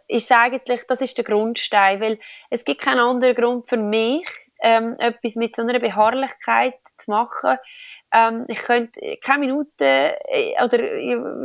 [0.09, 2.19] ist es eigentlich, das ist der Grundstein, weil
[2.51, 4.27] es gibt keinen anderen Grund für mich,
[4.63, 7.57] ähm, etwas mit so einer Beharrlichkeit zu machen,
[8.13, 10.99] ähm, ich könnte keine Minute äh, oder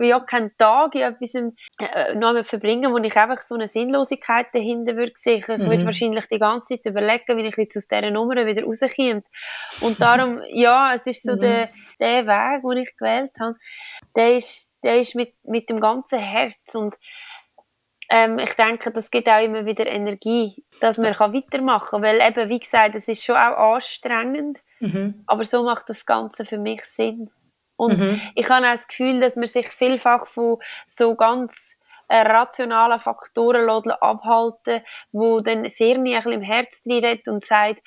[0.04, 4.96] ja, keinen Tag in etwas äh, noch verbringen, wo ich einfach so eine Sinnlosigkeit dahinter
[4.96, 5.38] würde sehen.
[5.38, 5.70] Ich mhm.
[5.70, 9.24] würde wahrscheinlich die ganze Zeit überlegen, wie ich jetzt aus dieser Nummer wieder rauskomme.
[9.82, 11.40] Und darum, ja, es ist so mhm.
[11.40, 13.56] der, der Weg, den ich gewählt habe,
[14.16, 16.96] der ist, der ist mit, mit dem ganzen Herz und
[18.10, 22.04] ähm, ich denke, das gibt auch immer wieder Energie, dass man kann weitermachen kann.
[22.04, 25.24] Weil eben, wie gesagt, es ist schon auch anstrengend, mhm.
[25.28, 27.30] aber so macht das Ganze für mich Sinn.
[27.78, 28.22] Und mhm.
[28.36, 31.76] ich habe auch das Gefühl, dass man sich vielfach von so ganz
[32.08, 37.82] äh, rationalen Faktoren abhalten wo dann sehr nie im Herz drin und sagt,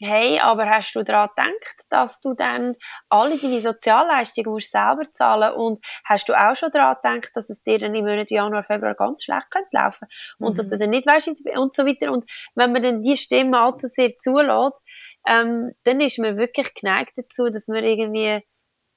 [0.00, 2.74] hey, aber hast du daran gedacht, dass du dann
[3.10, 7.62] alle deine Sozialleistungen musst selber zahlen und hast du auch schon daran gedacht, dass es
[7.62, 10.56] dir dann im Monat Januar, Februar ganz schlecht könnte laufen und mhm.
[10.56, 12.24] dass du dann nicht weißt und so weiter und
[12.54, 14.82] wenn man dann die Stimme allzu sehr zulässt,
[15.26, 18.44] ähm, dann ist man wirklich geneigt dazu, dass man irgendwie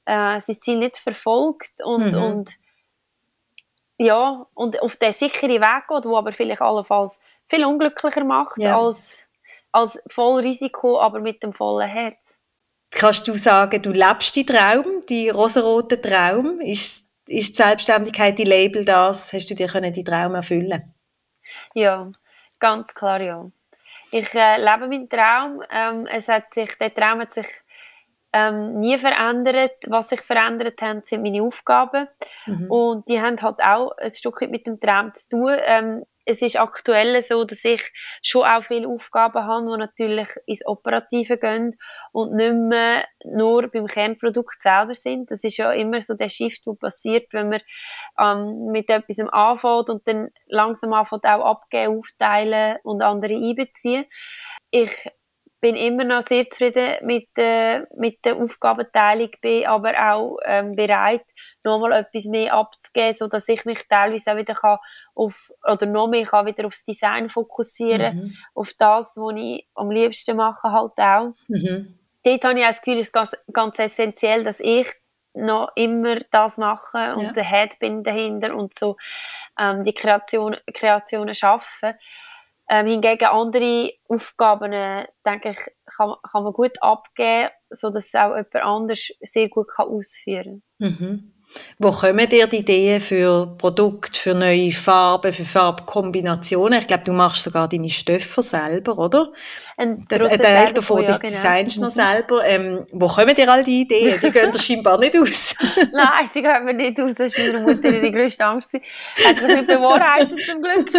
[0.06, 2.24] äh, sein Ziel nicht verfolgt und, mhm.
[2.24, 2.52] und
[3.98, 8.78] ja, und auf den sicheren Weg geht, wo aber vielleicht allenfalls viel unglücklicher macht ja.
[8.78, 9.24] als
[9.74, 12.40] als voll Risiko, aber mit dem vollen Herz.
[12.92, 16.62] Kannst du sagen, du lebst die Traum, die rosarote Traum?
[16.62, 19.34] Ist, ist die Selbstständigkeit, die Label das?
[19.34, 20.94] Hast du dir können die Traum erfüllen?
[21.74, 22.12] Ja,
[22.60, 23.50] ganz klar ja.
[24.14, 25.64] Ich äh, lebe meinen Traum.
[25.72, 27.48] Ähm, es hat sich, der Traum hat sich
[28.32, 29.74] ähm, nie verändert.
[29.88, 32.08] Was sich verändert hat, sind meine Aufgaben.
[32.46, 32.70] Mhm.
[32.70, 35.58] Und die haben halt auch ein Stück mit dem Traum zu tun.
[35.66, 40.66] Ähm, es ist aktuell so, dass ich schon auch viele Aufgaben habe, die natürlich ins
[40.66, 41.76] Operative gehen
[42.12, 45.32] und nicht mehr nur beim Kernprodukt selber sind.
[45.32, 47.62] Das ist ja immer so der Shift, der passiert, wenn man
[48.20, 54.06] ähm, mit etwas anfängt und dann langsam anfängt auch abgeben, aufteilen und andere einbeziehen.
[54.72, 55.10] Ich
[55.64, 61.24] bin immer noch sehr zufrieden mit, äh, mit der Aufgabenteilung, bin aber auch ähm, bereit,
[61.64, 64.78] nochmal etwas mehr abzugeben, so dass ich mich teilweise auch wieder kann
[65.16, 68.38] auf, oder noch mehr kann wieder aufs Design fokussieren, mhm.
[68.54, 71.34] auf das, was ich am liebsten mache halt auch.
[71.48, 71.98] Mhm.
[72.26, 74.92] Dort habe ich auch das Gefühl, es ist ganz, ganz essentiell, dass ich
[75.34, 77.32] noch immer das mache und ja.
[77.32, 78.98] der Head bin dahinter und so
[79.58, 81.94] ähm, die Kreation, Kreationen schaffen.
[82.70, 85.60] Ähm, hingegen andere Aufgaben, äh, denke ich,
[85.98, 90.90] kann, kann man gut abgeben, sodass es auch jemand anders sehr gut kann ausführen kann.
[90.90, 91.34] Mhm.
[91.80, 96.80] Wo kommen dir die Ideen für Produkte, für neue Farben, für Farbkombinationen?
[96.80, 99.32] Ich glaube, du machst sogar deine Stoffe selber, oder?
[99.76, 101.34] Ein, ein Teil davon, ja, das genau.
[101.34, 101.94] designst noch mhm.
[101.94, 102.46] selber.
[102.46, 104.20] Ähm, wo kommen dir all die Ideen?
[104.22, 105.56] Die gehen dir scheinbar nicht aus.
[105.92, 107.16] Nein, sie gehen mir nicht aus.
[107.16, 108.74] Das war meiner Mutter die größte Angst.
[108.74, 110.90] Hat sich nicht bewahrheitet, zum Glück.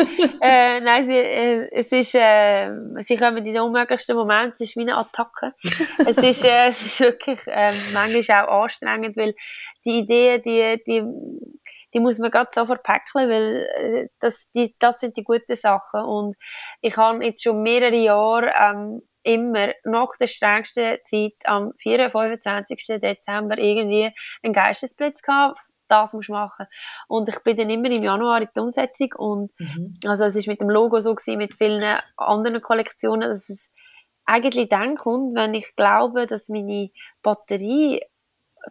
[0.40, 4.52] Äh, nein, sie, äh, es ist, äh, sie kommen in den unmöglichsten Momenten.
[4.54, 5.54] Es ist wie eine Attacke.
[6.06, 9.34] es, ist, äh, es ist wirklich äh, manchmal auch anstrengend, weil
[9.84, 11.04] die Ideen, die, die,
[11.92, 16.02] die muss man gerade so verpacken, weil äh, das, die, das sind die guten Sachen.
[16.02, 16.36] Und
[16.80, 22.10] ich habe jetzt schon mehrere Jahre ähm, immer nach der strengsten Zeit am 4.
[22.10, 23.00] 25.
[23.00, 26.66] Dezember irgendwie einen Geistesblitz gehabt, das musst machen.
[27.08, 29.98] Und ich bin dann immer im Januar in die Umsetzung und mhm.
[30.06, 31.82] also es ist mit dem Logo so gewesen, mit vielen
[32.16, 33.70] anderen Kollektionen, dass es
[34.26, 36.90] eigentlich dann kommt, wenn ich glaube, dass meine
[37.22, 38.00] Batterie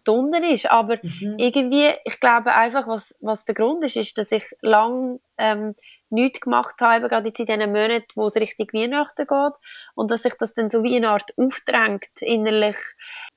[0.04, 0.70] drunter ist.
[0.72, 1.36] Aber mhm.
[1.38, 5.76] irgendwie, ich glaube einfach, was, was der Grund ist, ist, dass ich lang ähm,
[6.10, 9.54] nichts gemacht habe, gerade jetzt in diesen Monaten, wo es richtig Weihnachten geht.
[9.96, 12.78] Und dass sich das dann so wie eine Art aufdrängt innerlich,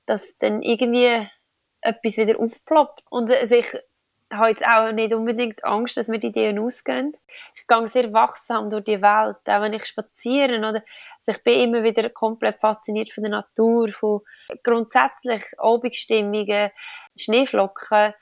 [0.07, 1.27] dass dann irgendwie
[1.81, 3.03] etwas wieder aufploppt.
[3.11, 3.67] Und sich
[4.33, 7.17] habe jetzt auch nicht unbedingt Angst, dass mir die Ideen ausgehen.
[7.55, 10.59] Ich gehe sehr wachsam durch die Welt, auch wenn ich spaziere.
[10.59, 10.83] Oder,
[11.19, 14.21] also ich bin immer wieder komplett fasziniert von der Natur, von
[14.63, 16.71] grundsätzlich Abendstimmungen,
[17.17, 18.15] Schneeflocken,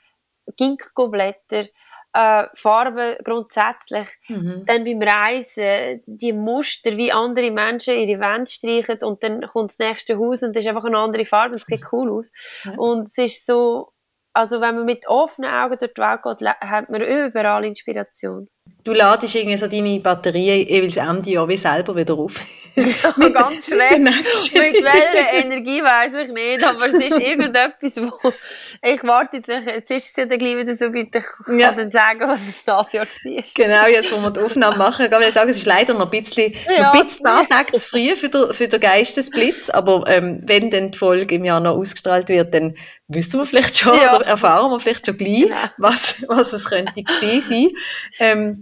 [0.55, 1.65] Ginkgoblätter,
[2.13, 4.07] äh, Farben grundsätzlich.
[4.29, 4.63] Mhm.
[4.65, 9.79] Dann beim Reisen, die Muster, wie andere Menschen ihre Wände streichen und dann kommt das
[9.79, 12.31] nächste Haus und das ist einfach eine andere Farbe und es sieht cool aus.
[12.63, 12.73] Ja.
[12.77, 13.91] Und es ist so
[14.35, 18.49] also wenn man mit offenen Augen durch die Welt geht, hat man überall Inspiration.
[18.83, 22.33] Du ladest irgendwie so deine Batterien jeweils Ende Jahr wie selber wieder auf.
[22.75, 23.99] ja, ganz schräg.
[23.99, 24.13] Mit
[24.53, 28.31] welcher Energie weiß ich nicht, aber es ist irgendetwas, wo
[28.83, 31.71] ich warte jetzt, jetzt ist es ja dann gleich wieder so weit, ich kann ja.
[31.71, 33.43] dann sagen, was es das Jahr war.
[33.55, 36.21] Genau, jetzt wo wir die Aufnahme machen, kann ich sagen, es ist leider noch ein
[36.21, 36.91] bisschen, ja.
[36.91, 40.97] ein bisschen Tag zu früh für den, für den Geistesblitz, aber ähm, wenn dann die
[40.97, 42.75] Folge im Jahr noch ausgestrahlt wird, dann
[43.07, 44.15] wissen wir vielleicht schon ja.
[44.15, 45.57] oder erfahren wir vielleicht schon gleich, genau.
[45.77, 47.69] was, was es könnte gewesen sein.
[48.19, 48.54] Ähm,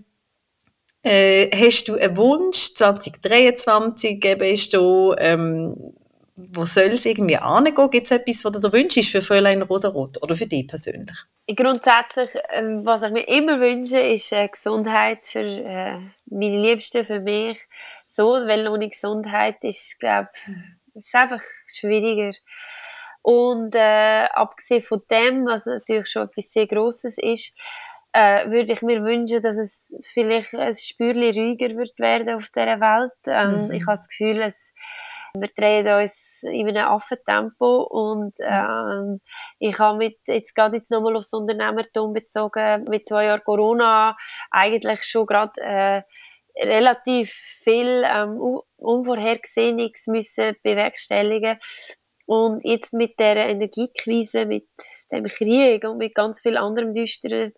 [1.04, 5.94] äh, hast du einen Wunsch 2023 eben ist da, ähm,
[6.36, 7.90] wo soll es irgendwie angehen?
[7.92, 11.18] Gibt es etwas, was du dir wünschst für Fräulein Rosarot oder für dich persönlich?
[11.56, 17.20] Grundsätzlich, ähm, was ich mir immer wünsche, ist äh, Gesundheit für äh, meine Liebsten, für
[17.20, 17.60] mich.
[18.08, 20.30] So, weil ohne Gesundheit ist, glaube
[20.96, 22.32] ist einfach schwieriger.
[23.22, 27.58] Und äh, abgesehen von dem, was natürlich schon etwas sehr Grosses ist,
[28.14, 32.80] äh, würde ich mir wünschen, dass es vielleicht ein Spürchen ruhiger wird werden auf dieser
[32.80, 33.12] Welt.
[33.28, 33.72] Ähm, mhm.
[33.72, 34.72] Ich habe das Gefühl, es
[35.36, 39.20] wir drehen uns in einem Affentempo und ähm,
[39.58, 44.16] ich habe mit, jetzt gerade jetzt nochmal aufs Unternehmertum bezogen, mit zwei Jahren Corona
[44.52, 46.04] eigentlich schon gerade äh,
[46.62, 48.40] relativ viel ähm,
[48.78, 51.58] Unvorhergesehenes müssen bewerkstelligen
[52.26, 54.68] und jetzt mit der Energiekrise, mit
[55.12, 57.54] dem Krieg und mit ganz viel anderem Düsteren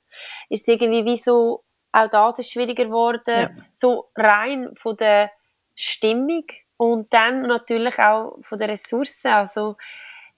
[0.50, 3.50] ist es irgendwie wie so, auch das ist schwieriger geworden, ja.
[3.72, 5.32] so rein von der
[5.76, 6.46] Stimmung
[6.78, 9.32] und dann natürlich auch von den Ressourcen.
[9.32, 9.78] Also,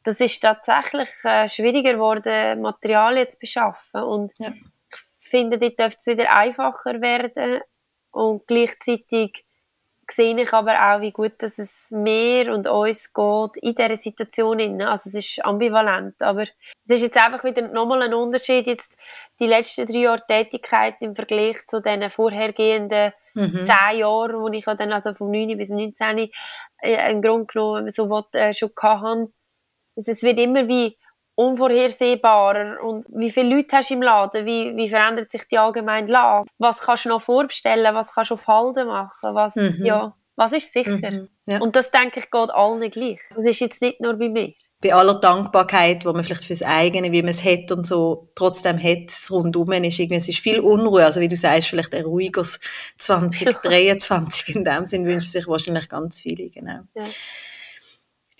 [0.03, 4.03] das ist tatsächlich äh, schwieriger geworden, Materialien zu beschaffen.
[4.03, 4.53] Und ja.
[4.91, 7.61] ich finde, dort dürfte es wieder einfacher werden.
[8.11, 9.45] Und gleichzeitig
[10.11, 14.81] sehe ich aber auch, wie gut dass es mir und uns geht in dieser Situation.
[14.81, 18.95] Also es ist ambivalent, aber es ist jetzt einfach wieder nochmal ein Unterschied, jetzt
[19.39, 23.65] die letzten drei Jahre Tätigkeit im Vergleich zu den vorhergehenden mhm.
[23.65, 26.29] zehn Jahren, wo ich dann also vom 9 bis 19
[26.81, 29.31] äh, im Grunde genommen so was, äh, schon hatte.
[29.95, 30.97] Also es wird immer wie
[31.37, 36.11] unvorhersehbarer und wie viele Leute hast du im Laden, wie, wie verändert sich die allgemeine
[36.11, 39.85] Lage, was kannst du noch vorbestellen, was kannst du auf Halden machen, was, mhm.
[39.85, 41.11] ja, was ist sicher.
[41.11, 41.29] Mhm.
[41.45, 41.59] Ja.
[41.59, 43.19] Und das denke ich geht allen gleich.
[43.35, 44.53] Das ist jetzt nicht nur bei mir.
[44.81, 48.81] Bei aller Dankbarkeit, wo man vielleicht fürs eigene, wie man es hat und so trotzdem
[48.81, 52.03] hat, es rundum ist irgendwie, es ist viel Unruhe, also wie du sagst, vielleicht ein
[52.03, 52.59] ruhiges
[52.97, 56.79] 2023 in dem Sinn wünschen sich wahrscheinlich ganz viele, genau.
[56.95, 57.03] Ja.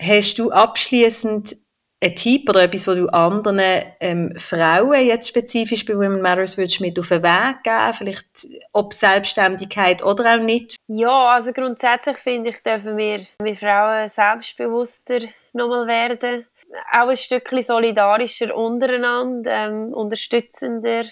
[0.00, 1.56] Hast du abschließend
[2.00, 3.60] ein Tipp oder etwas, was du anderen
[4.00, 7.94] ähm, Frauen jetzt spezifisch bei Women Matters würdest mit auf den Weg geben?
[7.94, 8.26] Vielleicht
[8.72, 10.76] ob Selbstständigkeit oder auch nicht?
[10.86, 15.20] Ja, also grundsätzlich finde ich, dürfen wir, wir Frauen selbstbewusster
[15.52, 16.46] nochmal werden.
[16.92, 21.04] Auch ein Stückchen solidarischer untereinander, ähm, unterstützender,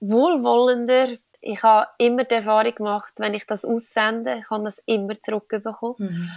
[0.00, 1.16] wohlwollender.
[1.40, 5.94] Ich habe immer die Erfahrung gemacht, wenn ich das aussende, ich habe das immer zurückbekommen.
[5.98, 6.30] Mhm.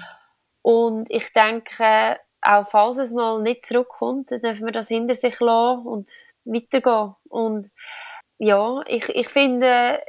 [0.62, 5.86] Und ich denke, auch falls es mal nicht zurückkommt, dürfen wir das hinter sich lassen
[5.86, 6.10] und
[6.46, 7.16] weitergehen.
[7.30, 7.72] Und
[8.38, 10.02] ja, ich, ich finde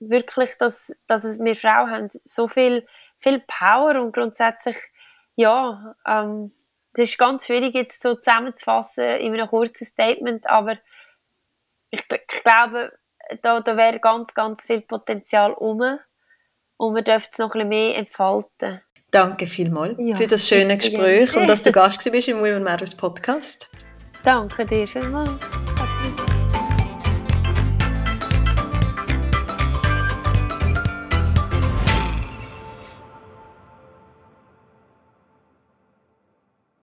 [0.00, 4.76] wirklich, dass, dass es wir Frauen haben so viel, viel Power und grundsätzlich,
[5.36, 6.52] ja, ähm,
[6.92, 10.78] das ist ganz schwierig jetzt so zusammenzufassen in einem kurzen Statement, aber
[11.90, 12.92] ich, ich glaube,
[13.42, 15.98] da, da wäre ganz, ganz viel Potenzial um
[16.78, 18.80] und wir dürfen es noch ein bisschen mehr entfalten.
[19.16, 22.94] Danke vielmals ja, für das schöne Gespräch und dass du Gast bist im Women Matters
[22.94, 23.66] Podcast.
[24.22, 25.30] Danke dir vielmals.